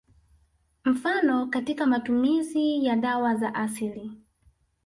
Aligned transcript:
Mfano 0.85 1.47
katika 1.47 1.85
matumizi 1.87 2.85
ya 2.85 2.95
dawa 2.95 3.35
za 3.35 3.55
asili 3.55 4.11